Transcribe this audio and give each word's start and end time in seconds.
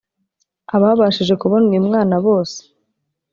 Ababashije 0.75 1.33
kubona 1.41 1.65
uyu 1.69 1.85
mwana 1.87 2.15
bose 2.25 2.57